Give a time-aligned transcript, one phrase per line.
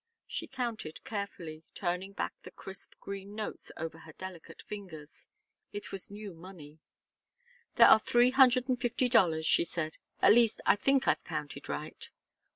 [0.25, 5.27] She counted carefully, turning back the crisp green notes over her delicate fingers.
[5.73, 6.79] It was new money.
[7.75, 9.99] "There are three hundred and fifty dollars," she said.
[10.19, 12.09] "At least, I think I've counted right."